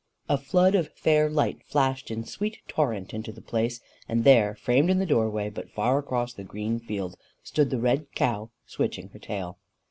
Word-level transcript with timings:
A 0.27 0.35
flood 0.39 0.73
of 0.73 0.91
fair 0.93 1.29
light 1.29 1.61
flashed 1.63 2.09
in 2.09 2.23
sweet 2.23 2.57
torrent 2.67 3.13
into 3.13 3.31
the 3.31 3.39
place 3.39 3.81
and 4.09 4.23
there, 4.23 4.55
framed 4.55 4.89
in 4.89 4.97
the 4.97 5.05
doorway, 5.05 5.47
but 5.51 5.69
far 5.69 5.99
across 5.99 6.33
the 6.33 6.43
green 6.43 6.79
field, 6.79 7.15
stood 7.43 7.69
the 7.69 7.77
red 7.77 8.07
cow, 8.15 8.49
switching 8.65 9.09
her 9.09 9.19
tail. 9.19 9.59